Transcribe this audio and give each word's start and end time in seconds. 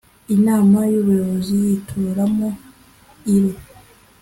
Inama 0.35 0.77
y 0.91 0.95
ubuyobozi 1.01 1.53
yitoramo 1.65 2.49
iiro 3.31 3.51